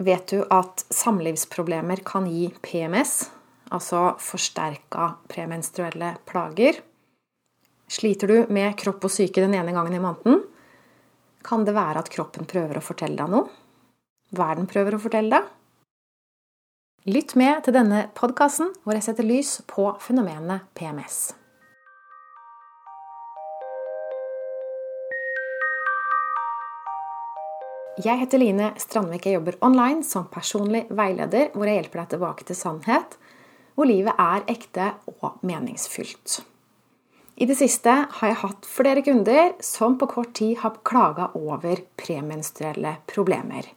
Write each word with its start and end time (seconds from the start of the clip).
Vet 0.00 0.30
du 0.32 0.44
at 0.48 0.80
samlivsproblemer 0.88 2.00
kan 2.08 2.24
gi 2.24 2.46
PMS, 2.64 3.26
altså 3.68 4.14
forsterka 4.16 5.10
premenstruelle 5.28 6.14
plager? 6.24 6.78
Sliter 7.90 8.30
du 8.30 8.54
med 8.54 8.78
kropp 8.80 9.04
og 9.04 9.12
syke 9.12 9.42
den 9.44 9.58
ene 9.58 9.74
gangen 9.76 9.98
i 9.98 10.00
måneden? 10.00 10.40
Kan 11.44 11.66
det 11.68 11.76
være 11.76 12.00
at 12.00 12.08
kroppen 12.12 12.48
prøver 12.48 12.80
å 12.80 12.84
fortelle 12.84 13.18
deg 13.18 13.28
noe? 13.28 13.50
Hva 14.32 14.48
er 14.48 14.62
den 14.62 14.70
prøver 14.70 14.96
å 14.96 15.02
fortelle 15.02 15.36
deg? 15.36 15.52
Lytt 17.10 17.36
med 17.36 17.60
til 17.66 17.76
denne 17.76 18.06
podkasten 18.16 18.72
hvor 18.84 18.96
jeg 18.96 19.04
setter 19.04 19.28
lys 19.28 19.58
på 19.68 19.90
fenomenet 20.00 20.64
PMS. 20.80 21.39
Jeg 28.00 28.16
heter 28.20 28.38
Line 28.38 28.70
Strandvik. 28.80 29.26
Jeg 29.26 29.36
jobber 29.36 29.56
online 29.66 30.04
som 30.06 30.28
personlig 30.32 30.86
veileder, 30.94 31.50
hvor 31.52 31.68
jeg 31.68 31.80
hjelper 31.80 32.00
deg 32.00 32.12
tilbake 32.12 32.46
til 32.48 32.56
sannhet, 32.56 33.16
hvor 33.74 33.88
livet 33.88 34.14
er 34.14 34.46
ekte 34.48 34.86
og 35.18 35.42
meningsfylt. 35.44 36.38
I 37.40 37.48
det 37.50 37.56
siste 37.58 37.92
har 38.14 38.30
jeg 38.30 38.38
hatt 38.44 38.68
flere 38.68 39.02
kunder 39.04 39.52
som 39.64 39.98
på 40.00 40.08
kort 40.12 40.32
tid 40.38 40.60
har 40.62 40.78
klaga 40.86 41.28
over 41.36 41.82
premenstruelle 42.00 42.94
problemer. 43.10 43.68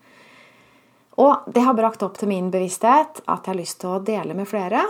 Og 1.19 1.49
det 1.51 1.65
har 1.65 1.75
brakt 1.75 2.05
opp 2.05 2.15
til 2.21 2.31
min 2.31 2.47
bevissthet 2.53 3.25
at 3.25 3.43
jeg 3.43 3.49
har 3.49 3.59
lyst 3.59 3.81
til 3.81 3.95
å 3.95 4.03
dele 4.05 4.37
med 4.37 4.47
flere 4.47 4.85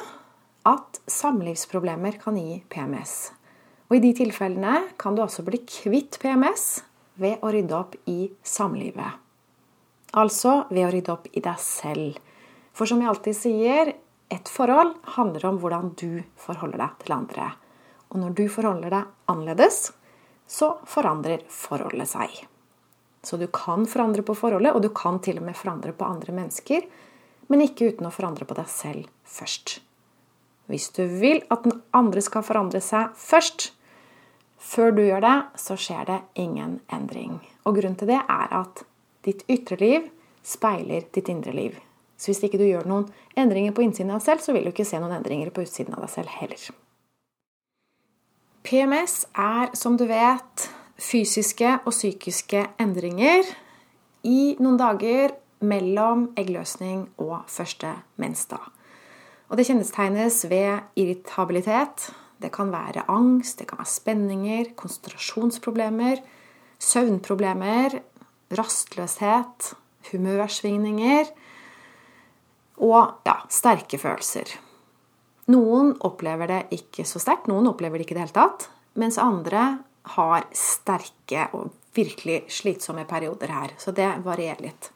at 0.67 1.01
samlivsproblemer 1.09 2.19
kan 2.21 2.37
gi 2.37 2.59
PMS. 2.69 3.17
Og 3.89 3.97
i 3.97 4.03
de 4.03 4.13
tilfellene 4.23 4.77
kan 4.99 5.17
du 5.17 5.25
også 5.25 5.47
bli 5.47 5.63
kvitt 5.65 6.21
PMS 6.21 6.83
ved 7.23 7.41
å 7.41 7.51
rydde 7.53 7.77
opp 7.77 7.97
i 8.09 8.27
samlivet. 8.45 9.22
Altså 10.13 10.63
ved 10.69 10.85
å 10.85 10.91
rydde 10.93 11.13
opp 11.13 11.27
i 11.33 11.41
deg 11.41 11.59
selv. 11.61 12.19
For 12.73 12.89
som 12.89 13.01
jeg 13.01 13.09
alltid 13.09 13.37
sier, 13.37 13.93
et 14.33 14.49
forhold 14.49 14.95
handler 15.15 15.45
om 15.49 15.59
hvordan 15.61 15.91
du 15.97 16.23
forholder 16.41 16.81
deg 16.81 17.03
til 17.03 17.15
andre. 17.15 17.49
Og 18.13 18.21
når 18.21 18.35
du 18.37 18.43
forholder 18.49 18.93
deg 18.93 19.11
annerledes, 19.29 19.87
så 20.49 20.75
forandrer 20.89 21.45
forholdet 21.49 22.11
seg. 22.13 22.43
Så 23.23 23.39
du 23.39 23.47
kan 23.53 23.87
forandre 23.89 24.25
på 24.25 24.35
forholdet, 24.35 24.75
og 24.75 24.83
du 24.83 24.89
kan 24.93 25.17
til 25.23 25.39
og 25.39 25.47
med 25.47 25.57
forandre 25.57 25.93
på 25.95 26.05
andre 26.05 26.35
mennesker, 26.35 26.85
men 27.49 27.63
ikke 27.65 27.93
uten 27.93 28.09
å 28.09 28.13
forandre 28.13 28.45
på 28.47 28.57
deg 28.57 28.69
selv 28.69 29.09
først. 29.25 29.79
Hvis 30.69 30.89
du 30.95 31.03
vil 31.07 31.41
at 31.51 31.65
den 31.65 31.79
andre 31.95 32.21
skal 32.23 32.45
forandre 32.45 32.81
seg 32.83 33.15
først, 33.19 33.71
før 34.63 34.93
du 34.95 35.03
gjør 35.03 35.23
det, 35.23 35.37
så 35.59 35.75
skjer 35.79 36.07
det 36.07 36.19
ingen 36.39 36.79
endring. 36.93 37.39
Og 37.67 37.79
grunnen 37.79 37.99
til 37.99 38.13
det 38.13 38.21
er 38.21 38.53
at 38.61 38.83
Ditt 39.23 39.43
ytre 39.51 39.79
liv 39.79 40.07
speiler 40.43 41.07
ditt 41.15 41.29
indre 41.31 41.53
liv. 41.55 41.75
Så 42.17 42.31
hvis 42.31 42.43
ikke 42.45 42.59
du 42.59 42.65
gjør 42.67 42.87
noen 42.87 43.07
endringer 43.39 43.73
på 43.75 43.83
innsiden 43.85 44.11
av 44.13 44.21
deg 44.21 44.27
selv, 44.27 44.43
så 44.43 44.55
vil 44.55 44.67
du 44.67 44.71
ikke 44.73 44.87
se 44.87 44.99
noen 45.01 45.15
endringer 45.17 45.51
på 45.53 45.65
utsiden 45.65 45.95
av 45.95 46.05
deg 46.05 46.13
selv 46.13 46.33
heller. 46.37 46.65
PMS 48.63 49.15
er, 49.35 49.73
som 49.75 49.97
du 49.99 50.05
vet, 50.07 50.67
fysiske 51.03 51.79
og 51.83 51.91
psykiske 51.91 52.61
endringer 52.79 53.47
i 54.23 54.53
noen 54.63 54.79
dager 54.79 55.33
mellom 55.63 56.29
eggløsning 56.39 57.09
og 57.23 57.43
første 57.51 57.91
mensdag. 58.21 58.63
Og 59.51 59.59
det 59.59 59.67
kjennetegnes 59.67 60.45
ved 60.49 60.99
irritabilitet. 60.99 62.07
Det 62.41 62.51
kan 62.55 62.71
være 62.73 63.05
angst, 63.11 63.59
det 63.59 63.67
kan 63.69 63.79
være 63.79 63.91
spenninger, 63.91 64.71
konsentrasjonsproblemer, 64.79 66.23
søvnproblemer, 66.83 67.99
rastløshet, 68.51 69.73
humørsvingninger 70.11 71.31
og 72.83 73.27
ja, 73.27 73.37
sterke 73.53 73.99
følelser. 74.01 74.49
Noen 75.53 75.93
opplever 76.07 76.49
det 76.49 76.61
ikke 76.77 77.05
så 77.07 77.19
sterkt, 77.21 77.49
noen 77.51 77.67
opplever 77.71 77.99
det 77.99 78.07
ikke 78.07 78.15
i 78.15 78.19
det 78.19 78.25
hele 78.25 78.37
tatt, 78.37 78.67
mens 78.99 79.19
andre 79.21 79.63
har 80.15 80.47
sterke 80.55 81.47
og 81.55 81.71
virkelig 81.95 82.43
slitsomme 82.51 83.05
perioder 83.07 83.51
her. 83.53 83.73
Så 83.77 83.93
det 83.95 84.09
varierer 84.25 84.63
litt. 84.63 84.89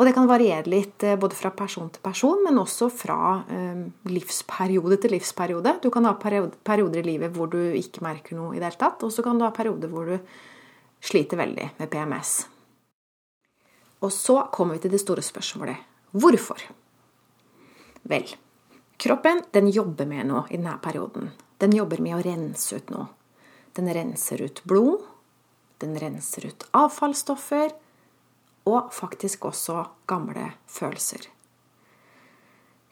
Og 0.00 0.06
det 0.08 0.14
kan 0.16 0.28
variere 0.30 0.70
litt 0.72 1.04
eh, 1.04 1.18
både 1.20 1.36
fra 1.36 1.50
person 1.52 1.90
til 1.92 2.00
person, 2.00 2.38
men 2.46 2.56
også 2.62 2.88
fra 2.88 3.42
eh, 3.52 3.82
livsperiode 4.08 4.96
til 5.02 5.12
livsperiode. 5.12 5.74
Du 5.84 5.90
kan 5.92 6.08
ha 6.08 6.14
perioder 6.16 7.02
i 7.02 7.04
livet 7.04 7.34
hvor 7.36 7.50
du 7.52 7.58
ikke 7.76 8.06
merker 8.06 8.38
noe 8.38 8.54
i 8.54 8.62
det 8.62 8.70
hele 8.70 8.80
tatt, 8.80 9.04
og 9.04 9.12
så 9.12 9.24
kan 9.26 9.36
du 9.36 9.44
ha 9.44 9.52
perioder 9.52 9.92
hvor 9.92 10.08
du 10.08 10.16
sliter 11.00 11.40
veldig 11.40 11.70
med 11.76 11.90
PMS. 11.90 12.34
Og 14.00 14.12
så 14.12 14.42
kommer 14.52 14.76
vi 14.76 14.84
til 14.84 14.94
det 14.94 15.02
store 15.02 15.24
spørsmålet 15.24 15.88
hvorfor? 16.10 16.62
Vel, 18.02 18.26
kroppen 18.96 19.42
den 19.52 19.68
jobber 19.70 20.08
med 20.08 20.30
noe 20.30 20.46
i 20.48 20.56
denne 20.56 20.78
perioden. 20.82 21.30
Den 21.60 21.76
jobber 21.76 22.00
med 22.00 22.16
å 22.16 22.22
rense 22.24 22.76
ut 22.76 22.92
noe. 22.92 23.10
Den 23.76 23.90
renser 23.94 24.40
ut 24.42 24.62
blod, 24.64 25.04
den 25.78 25.94
renser 26.00 26.48
ut 26.48 26.64
avfallsstoffer 26.76 27.70
og 28.68 28.90
faktisk 28.92 29.46
også 29.48 29.84
gamle 30.10 30.50
følelser. 30.68 31.28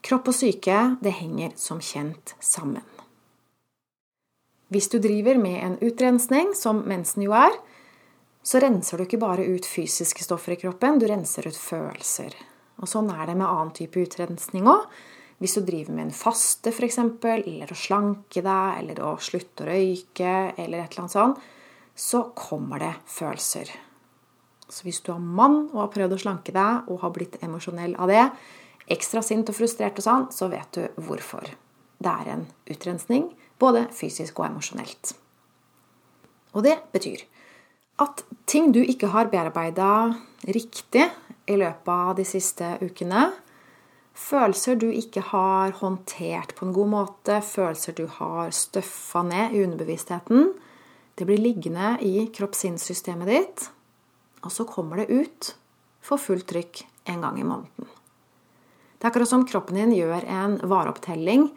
Kropp 0.04 0.30
og 0.30 0.36
syke 0.36 0.76
det 1.02 1.16
henger 1.18 1.56
som 1.58 1.82
kjent 1.82 2.36
sammen. 2.40 2.84
Hvis 4.68 4.90
du 4.92 4.98
driver 5.00 5.40
med 5.40 5.58
en 5.64 5.76
utrensning, 5.80 6.52
som 6.54 6.84
mensen 6.88 7.24
jo 7.24 7.32
er, 7.36 7.54
så 8.48 8.60
renser 8.62 8.96
du 8.96 9.04
ikke 9.04 9.20
bare 9.20 9.44
ut 9.44 9.66
fysiske 9.68 10.24
stoffer 10.24 10.54
i 10.54 10.60
kroppen, 10.60 10.96
du 11.00 11.04
renser 11.10 11.50
ut 11.50 11.58
følelser. 11.58 12.32
Og 12.80 12.88
sånn 12.88 13.10
er 13.12 13.26
det 13.28 13.34
med 13.36 13.48
annen 13.48 13.74
type 13.76 14.00
utrensning 14.00 14.68
òg. 14.70 14.86
Hvis 15.38 15.58
du 15.58 15.66
driver 15.66 15.94
med 15.94 16.08
en 16.08 16.16
faste, 16.16 16.72
f.eks., 16.72 16.98
eller 16.98 17.70
å 17.70 17.78
slanke 17.78 18.42
deg, 18.42 18.78
eller 18.80 19.02
å 19.04 19.12
slutte 19.22 19.66
å 19.66 19.68
røyke, 19.68 20.32
eller 20.56 20.80
et 20.80 20.88
eller 20.94 21.04
annet 21.04 21.14
sånt, 21.14 21.44
så 21.98 22.24
kommer 22.38 22.82
det 22.82 22.94
følelser. 23.10 23.70
Så 24.68 24.86
hvis 24.86 25.02
du 25.04 25.12
er 25.12 25.22
mann 25.22 25.66
og 25.68 25.82
har 25.82 25.92
prøvd 25.94 26.16
å 26.16 26.20
slanke 26.24 26.54
deg 26.54 26.90
og 26.90 27.02
har 27.04 27.14
blitt 27.14 27.38
emosjonell 27.44 27.96
av 28.00 28.10
det, 28.10 28.26
ekstra 28.90 29.22
sint 29.24 29.50
og 29.50 29.58
frustrert 29.58 30.00
og 30.00 30.08
sånn, 30.08 30.28
så 30.34 30.48
vet 30.52 30.78
du 30.78 31.02
hvorfor. 31.06 31.52
Det 31.98 32.12
er 32.12 32.32
en 32.34 32.46
utrensning, 32.70 33.28
både 33.60 33.88
fysisk 33.94 34.40
og 34.40 34.48
emosjonelt. 34.50 35.16
Og 36.56 36.64
det 36.64 36.78
betyr 36.94 37.26
at 38.02 38.22
ting 38.48 38.70
du 38.72 38.80
ikke 38.82 39.10
har 39.12 39.30
bearbeida 39.32 40.14
riktig 40.46 41.04
i 41.48 41.56
løpet 41.58 41.92
av 41.92 42.14
de 42.18 42.24
siste 42.28 42.76
ukene, 42.82 43.28
følelser 44.18 44.78
du 44.78 44.88
ikke 44.90 45.22
har 45.30 45.74
håndtert 45.80 46.54
på 46.58 46.66
en 46.66 46.74
god 46.76 46.90
måte, 46.92 47.40
følelser 47.42 47.96
du 47.98 48.06
har 48.18 48.52
støffa 48.54 49.22
ned 49.26 49.54
i 49.54 49.62
underbevisstheten, 49.66 50.52
det 51.18 51.26
blir 51.26 51.40
liggende 51.42 51.96
i 52.06 52.28
kropp-sinn-systemet 52.34 53.30
ditt, 53.30 53.64
og 54.46 54.54
så 54.54 54.66
kommer 54.68 55.02
det 55.02 55.10
ut 55.10 55.54
for 56.04 56.22
fullt 56.22 56.46
trykk 56.52 56.84
en 57.10 57.24
gang 57.24 57.40
i 57.40 57.46
måneden. 57.46 57.88
Det 58.98 59.06
er 59.06 59.10
akkurat 59.10 59.30
som 59.30 59.46
kroppen 59.46 59.78
din 59.78 59.94
gjør 59.94 60.26
en 60.26 60.56
vareopptelling 60.62 61.48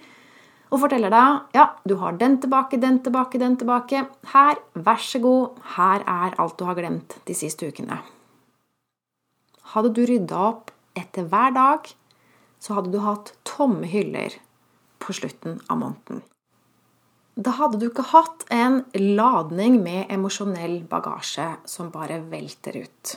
og 0.71 0.79
forteller 0.85 1.11
deg 1.11 1.57
ja, 1.57 1.65
du 1.83 1.97
har 1.99 2.15
den 2.19 2.37
tilbake, 2.41 2.79
den 2.79 3.01
tilbake, 3.03 3.39
den 3.41 3.57
tilbake. 3.59 4.05
Her, 4.31 4.59
vær 4.73 5.03
så 5.03 5.19
god, 5.23 5.59
her 5.75 6.05
er 6.07 6.37
alt 6.39 6.57
du 6.59 6.65
har 6.67 6.77
glemt 6.79 7.17
de 7.27 7.35
siste 7.35 7.67
ukene. 7.67 7.99
Hadde 9.73 9.91
du 9.95 10.05
rydda 10.07 10.39
opp 10.47 10.71
etter 10.97 11.27
hver 11.31 11.51
dag, 11.55 11.91
så 12.61 12.77
hadde 12.77 12.93
du 12.93 13.01
hatt 13.03 13.33
tomme 13.47 13.87
hyller 13.91 14.37
på 15.01 15.15
slutten 15.17 15.59
av 15.67 15.81
måneden. 15.81 16.23
Da 17.35 17.55
hadde 17.57 17.79
du 17.79 17.87
ikke 17.87 18.09
hatt 18.11 18.45
en 18.51 18.81
ladning 18.95 19.79
med 19.83 20.11
emosjonell 20.11 20.81
bagasje 20.87 21.47
som 21.67 21.91
bare 21.91 22.19
velter 22.31 22.79
ut. 22.83 23.15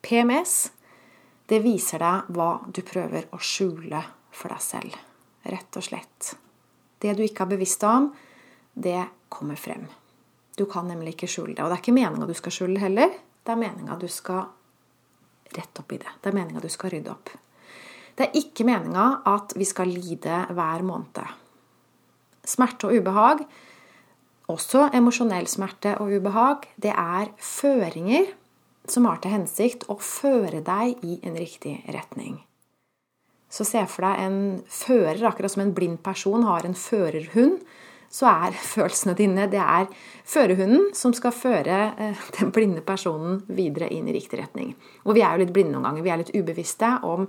PMS 0.00 0.56
det 1.50 1.60
viser 1.64 2.00
deg 2.00 2.32
hva 2.36 2.50
du 2.68 2.84
prøver 2.86 3.26
å 3.34 3.40
skjule 3.42 4.04
for 4.30 4.52
deg 4.52 4.64
selv 4.64 5.09
rett 5.42 5.76
og 5.76 5.84
slett. 5.84 6.34
Det 7.00 7.14
du 7.16 7.24
ikke 7.24 7.44
har 7.44 7.52
bevisst 7.52 7.84
om, 7.88 8.10
det 8.74 9.02
kommer 9.32 9.56
frem. 9.56 9.86
Du 10.56 10.66
kan 10.68 10.88
nemlig 10.88 11.14
ikke 11.14 11.30
skjule 11.30 11.54
det. 11.54 11.62
Og 11.64 11.70
det 11.70 11.78
er 11.78 11.84
ikke 11.84 11.96
meninga 11.96 12.28
du 12.28 12.36
skal 12.36 12.54
skjule 12.54 12.80
heller. 12.82 13.14
Det 13.40 13.54
er 13.54 13.60
meninga 13.60 13.96
du 14.00 14.08
skal 14.12 14.42
rette 15.56 15.82
opp 15.82 15.94
i 15.94 16.00
det. 16.02 16.12
Det 16.20 16.30
er 16.30 16.36
meninga 16.36 16.60
du 16.62 16.68
skal 16.72 16.92
rydde 16.94 17.12
opp. 17.14 17.32
Det 18.18 18.26
er 18.26 18.36
ikke 18.36 18.66
meninga 18.68 19.06
at 19.30 19.54
vi 19.56 19.64
skal 19.64 19.88
lide 19.88 20.42
hver 20.52 20.84
måned. 20.84 21.22
Smerte 22.44 22.90
og 22.90 23.00
ubehag, 23.00 23.44
også 24.50 24.88
emosjonell 24.96 25.46
smerte 25.48 25.94
og 26.02 26.12
ubehag, 26.18 26.66
det 26.76 26.92
er 26.92 27.30
føringer 27.38 28.32
som 28.90 29.06
har 29.06 29.20
til 29.22 29.36
hensikt 29.36 29.86
å 29.92 29.96
føre 30.02 30.62
deg 30.66 31.04
i 31.06 31.20
en 31.22 31.36
riktig 31.38 31.78
retning. 31.94 32.40
Så 33.50 33.66
se 33.66 33.82
for 33.90 34.06
deg 34.06 34.24
en 34.24 34.40
fører, 34.70 35.24
akkurat 35.26 35.52
som 35.52 35.64
en 35.64 35.74
blind 35.74 35.98
person 36.06 36.44
har 36.46 36.66
en 36.66 36.78
førerhund 36.78 37.58
så 38.10 38.26
er 38.26 38.56
følelsene 38.74 39.14
dine 39.18 39.46
det 39.50 39.62
er 39.62 39.86
førerhunden 40.28 40.90
som 40.98 41.14
skal 41.16 41.34
føre 41.34 41.78
eh, 41.94 42.26
den 42.40 42.52
blinde 42.54 42.82
personen 42.86 43.40
videre 43.48 43.90
inn 43.94 44.10
i 44.10 44.16
riktig 44.16 44.42
retning. 44.42 44.74
Og 45.06 45.14
vi 45.16 45.24
er 45.24 45.34
jo 45.36 45.44
litt 45.44 45.54
blinde 45.54 45.76
noen 45.76 45.88
ganger. 45.88 46.06
Vi 46.06 46.12
er 46.14 46.22
litt 46.24 46.34
ubevisste 46.34 46.96
om 47.06 47.28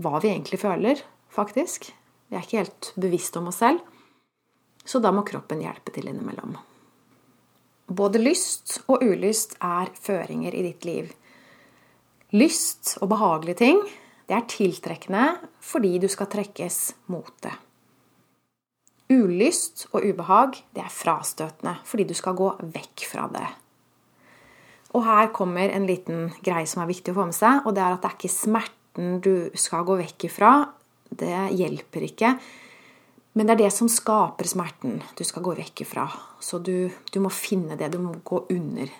hva 0.00 0.20
vi 0.22 0.32
egentlig 0.32 0.60
føler, 0.62 1.02
faktisk. 1.34 1.90
Vi 2.30 2.38
er 2.38 2.46
ikke 2.46 2.62
helt 2.62 2.92
bevisste 3.00 3.40
om 3.40 3.50
oss 3.50 3.60
selv. 3.60 3.84
Så 4.86 4.98
da 5.02 5.12
må 5.12 5.26
kroppen 5.28 5.60
hjelpe 5.60 5.92
til 5.92 6.08
innimellom. 6.08 6.56
Både 7.90 8.22
lyst 8.22 8.78
og 8.86 9.02
ulyst 9.02 9.58
er 9.66 9.90
føringer 9.98 10.54
i 10.56 10.62
ditt 10.64 10.86
liv. 10.86 11.10
Lyst 12.32 12.94
og 13.02 13.10
behagelige 13.10 13.58
ting 13.60 13.80
det 14.30 14.36
er 14.36 14.46
tiltrekkende 14.46 15.24
fordi 15.64 15.96
du 15.98 16.06
skal 16.10 16.30
trekkes 16.30 16.78
mot 17.10 17.32
det. 17.42 17.56
Ulyst 19.10 19.88
og 19.90 20.04
ubehag 20.06 20.60
det 20.76 20.84
er 20.84 20.94
frastøtende 20.94 21.80
fordi 21.88 22.06
du 22.06 22.14
skal 22.14 22.38
gå 22.38 22.52
vekk 22.62 23.08
fra 23.10 23.26
det. 23.34 23.48
Og 24.94 25.02
her 25.06 25.32
kommer 25.34 25.70
en 25.74 25.86
liten 25.86 26.30
greie 26.46 26.66
som 26.66 26.82
er 26.82 26.90
viktig 26.90 27.12
å 27.12 27.18
få 27.20 27.26
med 27.30 27.36
seg, 27.36 27.66
og 27.66 27.74
det 27.74 27.82
er 27.82 27.94
at 27.94 28.02
det 28.02 28.10
er 28.10 28.16
ikke 28.16 28.32
smerten 28.34 29.20
du 29.22 29.34
skal 29.58 29.84
gå 29.86 29.98
vekk 30.00 30.26
ifra. 30.30 30.54
Det 31.10 31.36
hjelper 31.58 32.06
ikke. 32.06 32.32
Men 33.38 33.46
det 33.46 33.54
er 33.54 33.62
det 33.64 33.74
som 33.74 33.90
skaper 33.90 34.50
smerten 34.50 34.98
du 35.18 35.22
skal 35.26 35.44
gå 35.46 35.54
vekk 35.58 35.84
ifra. 35.84 36.08
Så 36.42 36.58
du, 36.58 36.90
du 37.10 37.20
må 37.22 37.30
finne 37.34 37.78
det. 37.78 37.92
Du 37.94 38.00
må 38.02 38.16
gå 38.26 38.42
under. 38.50 38.90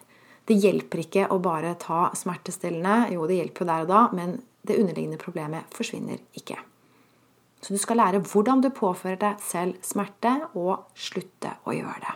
Det 0.47 0.59
hjelper 0.59 1.03
ikke 1.03 1.27
å 1.35 1.41
bare 1.43 1.75
ta 1.79 2.09
smertestillende. 2.19 3.11
Jo, 3.17 3.27
det 3.27 3.41
hjelper 3.41 3.67
jo 3.67 3.71
der 3.73 3.87
og 3.87 3.91
da, 3.91 4.05
men 4.15 4.39
det 4.63 4.79
underliggende 4.79 5.21
problemet 5.21 5.71
forsvinner 5.75 6.21
ikke. 6.37 6.59
Så 7.61 7.75
du 7.75 7.81
skal 7.81 8.01
lære 8.01 8.23
hvordan 8.25 8.63
du 8.65 8.71
påfører 8.73 9.21
deg 9.21 9.43
selv 9.45 9.81
smerte, 9.85 10.33
og 10.57 10.91
slutte 10.97 11.57
å 11.69 11.77
gjøre 11.77 12.01
det. 12.07 12.15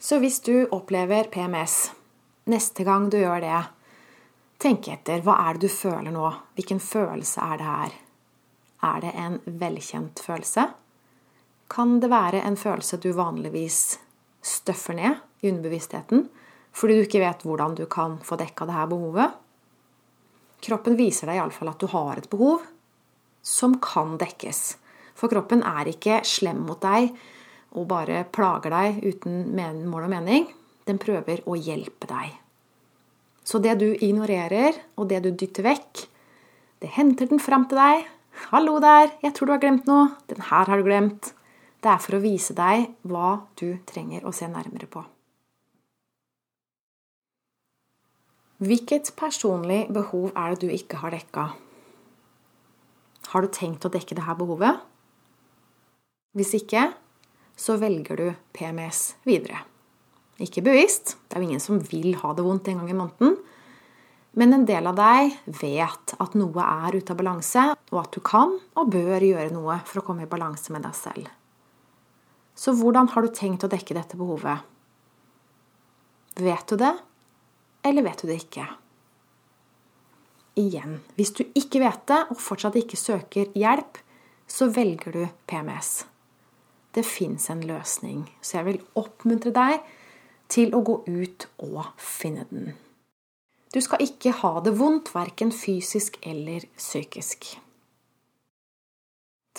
Så 0.00 0.20
hvis 0.22 0.38
du 0.46 0.64
opplever 0.72 1.28
PMS 1.32 1.90
neste 2.48 2.86
gang 2.86 3.10
du 3.12 3.18
gjør 3.20 3.42
det, 3.44 3.58
tenk 4.62 4.88
etter. 4.88 5.20
Hva 5.24 5.36
er 5.44 5.58
det 5.58 5.68
du 5.68 5.74
føler 5.74 6.14
nå? 6.14 6.30
Hvilken 6.56 6.80
følelse 6.80 7.42
er 7.44 7.60
det 7.60 7.66
her? 7.68 7.98
Er 8.90 9.02
det 9.04 9.10
en 9.20 9.36
velkjent 9.60 10.22
følelse? 10.24 10.70
Kan 11.70 11.98
det 12.00 12.10
være 12.10 12.40
en 12.46 12.56
følelse 12.56 12.98
du 13.02 13.10
vanligvis 13.14 13.98
støffer 14.40 14.96
ned 14.96 15.20
i 15.44 15.50
underbevisstheten 15.50 16.28
fordi 16.70 16.96
du 16.96 17.04
ikke 17.04 17.20
vet 17.22 17.42
hvordan 17.44 17.74
du 17.76 17.84
kan 17.90 18.16
få 18.24 18.38
dekka 18.40 18.66
det 18.68 18.76
her 18.76 18.88
behovet? 18.90 19.36
Kroppen 20.60 20.96
viser 20.98 21.30
deg 21.30 21.40
iallfall 21.40 21.72
at 21.72 21.80
du 21.80 21.88
har 21.92 22.20
et 22.20 22.28
behov, 22.30 22.64
som 23.42 23.78
kan 23.80 24.18
dekkes. 24.20 24.76
For 25.16 25.32
kroppen 25.32 25.64
er 25.66 25.88
ikke 25.90 26.20
slem 26.28 26.62
mot 26.68 26.80
deg 26.82 27.10
og 27.76 27.86
bare 27.90 28.24
plager 28.34 28.72
deg 28.74 29.00
uten 29.06 29.54
mål 29.88 30.06
og 30.06 30.12
mening. 30.12 30.46
Den 30.88 31.00
prøver 31.00 31.42
å 31.48 31.56
hjelpe 31.56 32.08
deg. 32.10 32.32
Så 33.44 33.60
det 33.62 33.76
du 33.80 33.88
ignorerer, 33.92 34.76
og 34.96 35.08
det 35.10 35.22
du 35.24 35.30
dytter 35.32 35.64
vekk, 35.66 36.06
det 36.80 36.92
henter 36.96 37.28
den 37.30 37.42
fram 37.42 37.66
til 37.68 37.80
deg. 37.80 38.08
'Hallo 38.40 38.78
der, 38.80 39.10
jeg 39.20 39.34
tror 39.34 39.46
du 39.46 39.52
har 39.52 39.62
glemt 39.62 39.88
noe. 39.90 40.16
Den 40.28 40.40
her 40.40 40.64
har 40.64 40.76
du 40.76 40.86
glemt.' 40.86 41.34
Det 41.80 41.88
er 41.88 42.00
for 42.04 42.16
å 42.16 42.20
vise 42.20 42.52
deg 42.52 42.90
hva 43.08 43.40
du 43.56 43.78
trenger 43.88 44.24
å 44.28 44.32
se 44.36 44.48
nærmere 44.48 44.88
på. 44.88 45.00
Hvilket 48.60 49.14
personlig 49.16 49.86
behov 49.88 50.34
er 50.36 50.52
det 50.52 50.66
du 50.66 50.72
ikke 50.74 50.98
har 51.00 51.14
dekka? 51.14 51.46
Har 53.32 53.44
du 53.46 53.48
tenkt 53.48 53.86
å 53.88 53.92
dekke 53.92 54.18
dette 54.18 54.34
behovet? 54.36 54.82
Hvis 56.36 56.52
ikke, 56.58 56.90
så 57.56 57.78
velger 57.80 58.20
du 58.20 58.26
PMS 58.52 59.14
videre. 59.24 59.62
Ikke 60.44 60.64
bevisst, 60.64 61.16
det 61.28 61.36
er 61.36 61.42
jo 61.42 61.48
ingen 61.48 61.64
som 61.64 61.80
vil 61.88 62.12
ha 62.20 62.34
det 62.36 62.44
vondt 62.44 62.68
en 62.68 62.82
gang 62.82 62.92
i 62.92 62.98
måneden. 63.00 63.40
Men 64.36 64.54
en 64.54 64.68
del 64.68 64.86
av 64.86 65.00
deg 65.00 65.34
vet 65.60 66.14
at 66.20 66.36
noe 66.36 66.64
er 66.84 67.00
ute 67.00 67.16
av 67.16 67.18
balanse, 67.18 67.64
og 67.90 67.98
at 68.04 68.12
du 68.12 68.20
kan 68.24 68.58
og 68.76 68.92
bør 68.92 69.24
gjøre 69.24 69.50
noe 69.56 69.80
for 69.88 70.02
å 70.02 70.06
komme 70.06 70.28
i 70.28 70.30
balanse 70.30 70.72
med 70.76 70.84
deg 70.84 70.96
selv. 71.00 71.32
Så 72.52 72.76
hvordan 72.76 73.08
har 73.14 73.24
du 73.24 73.32
tenkt 73.32 73.64
å 73.64 73.72
dekke 73.72 73.96
dette 73.96 74.20
behovet? 74.20 74.68
Vet 76.36 76.68
du 76.68 76.76
det, 76.76 76.92
eller 77.86 78.06
vet 78.06 78.22
du 78.22 78.28
det 78.30 78.42
ikke? 78.44 78.68
igjen. 80.60 81.00
Hvis 81.16 81.32
du 81.36 81.44
ikke 81.54 81.82
vet 81.82 82.06
det, 82.10 82.20
og 82.30 82.40
fortsatt 82.40 82.78
ikke 82.80 82.98
søker 82.98 83.50
hjelp, 83.56 84.00
så 84.50 84.68
velger 84.74 85.14
du 85.14 85.24
PMS. 85.50 86.04
Det 86.94 87.04
fins 87.06 87.46
en 87.52 87.62
løsning, 87.62 88.24
så 88.42 88.58
jeg 88.58 88.66
vil 88.66 88.80
oppmuntre 88.98 89.52
deg 89.54 89.78
til 90.50 90.74
å 90.74 90.82
gå 90.82 90.96
ut 91.06 91.46
og 91.62 91.92
finne 92.02 92.46
den. 92.50 92.72
Du 93.70 93.78
skal 93.78 94.02
ikke 94.02 94.34
ha 94.40 94.56
det 94.64 94.74
vondt, 94.80 95.12
verken 95.14 95.52
fysisk 95.54 96.18
eller 96.26 96.66
psykisk. 96.74 97.52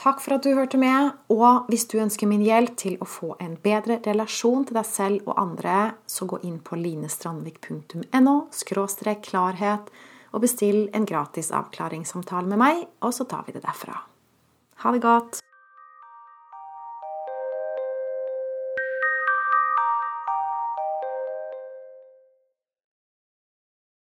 Takk 0.02 0.18
for 0.24 0.34
at 0.34 0.42
du 0.42 0.56
hørte 0.58 0.80
med, 0.82 1.12
og 1.30 1.68
hvis 1.70 1.84
du 1.92 2.00
ønsker 2.02 2.26
min 2.26 2.42
hjelp 2.42 2.74
til 2.82 2.96
å 2.98 3.06
få 3.06 3.36
en 3.44 3.54
bedre 3.62 4.00
relasjon 4.02 4.64
til 4.66 4.80
deg 4.80 4.88
selv 4.90 5.28
og 5.30 5.38
andre, 5.38 5.76
så 6.10 6.26
gå 6.26 6.40
inn 6.48 6.58
på 6.66 6.80
linestrandvik.no– 6.80 8.34
klarhet 9.28 9.94
og 10.32 10.42
bestill 10.42 10.88
en 10.98 11.06
gratis 11.06 11.52
avklaringssamtale 11.54 12.50
med 12.50 12.64
meg, 12.64 12.84
og 13.06 13.14
så 13.14 13.30
tar 13.30 13.46
vi 13.46 13.54
det 13.54 13.62
derfra. 13.62 14.02
Ha 14.82 14.96
det 14.96 15.06
godt! 15.06 15.44